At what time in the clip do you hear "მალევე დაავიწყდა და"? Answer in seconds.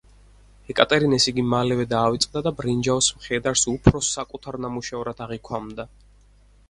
1.49-2.53